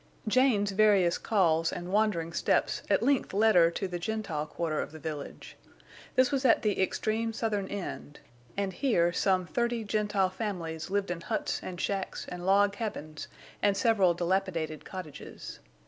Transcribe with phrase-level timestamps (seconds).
[0.27, 4.91] Jane's various calls and wandering steps at length led her to the Gentile quarter of
[4.91, 5.55] the village.
[6.15, 8.19] This was at the extreme southern end,
[8.57, 13.27] and here some thirty Gentile families lived in huts and shacks and log cabins
[13.61, 15.59] and several dilapidated cottages.